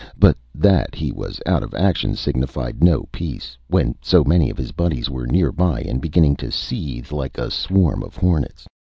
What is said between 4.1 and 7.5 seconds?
many of his buddies were nearby, and beginning to seethe, like